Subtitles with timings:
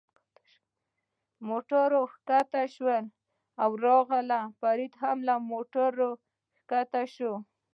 [1.47, 3.03] موټرو را کښته شول
[3.63, 6.11] او راغلل، فرید هم له موټره را
[6.69, 7.33] کښته شو.